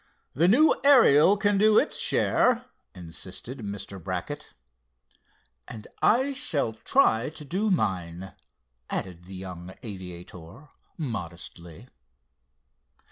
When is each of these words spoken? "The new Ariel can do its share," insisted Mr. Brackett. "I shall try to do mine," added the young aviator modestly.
"The 0.33 0.47
new 0.47 0.73
Ariel 0.83 1.37
can 1.37 1.59
do 1.59 1.77
its 1.77 1.99
share," 1.99 2.65
insisted 2.95 3.59
Mr. 3.59 4.03
Brackett. 4.03 4.55
"I 6.01 6.33
shall 6.33 6.73
try 6.73 7.29
to 7.29 7.45
do 7.45 7.69
mine," 7.69 8.33
added 8.89 9.25
the 9.25 9.35
young 9.35 9.75
aviator 9.83 10.69
modestly. 10.97 11.87